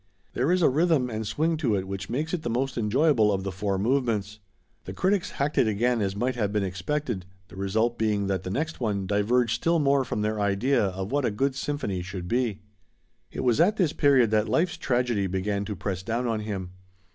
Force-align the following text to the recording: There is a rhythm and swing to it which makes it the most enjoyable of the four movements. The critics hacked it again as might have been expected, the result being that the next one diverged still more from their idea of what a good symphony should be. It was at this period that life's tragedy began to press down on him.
There 0.33 0.51
is 0.51 0.63
a 0.63 0.67
rhythm 0.67 1.11
and 1.11 1.27
swing 1.27 1.57
to 1.57 1.75
it 1.75 1.87
which 1.87 2.09
makes 2.09 2.33
it 2.33 2.41
the 2.41 2.49
most 2.49 2.75
enjoyable 2.75 3.31
of 3.31 3.43
the 3.43 3.51
four 3.51 3.77
movements. 3.77 4.39
The 4.85 4.93
critics 4.93 5.29
hacked 5.33 5.59
it 5.59 5.67
again 5.67 6.01
as 6.01 6.15
might 6.15 6.33
have 6.33 6.51
been 6.51 6.63
expected, 6.63 7.27
the 7.49 7.55
result 7.55 7.99
being 7.99 8.25
that 8.25 8.41
the 8.41 8.49
next 8.49 8.79
one 8.79 9.05
diverged 9.05 9.53
still 9.53 9.77
more 9.77 10.03
from 10.03 10.21
their 10.23 10.39
idea 10.39 10.83
of 10.83 11.11
what 11.11 11.23
a 11.23 11.29
good 11.29 11.53
symphony 11.53 12.01
should 12.01 12.27
be. 12.27 12.61
It 13.31 13.41
was 13.41 13.61
at 13.61 13.77
this 13.77 13.93
period 13.93 14.31
that 14.31 14.49
life's 14.49 14.75
tragedy 14.77 15.27
began 15.27 15.65
to 15.65 15.75
press 15.75 16.01
down 16.01 16.25
on 16.25 16.39
him. 16.39 16.71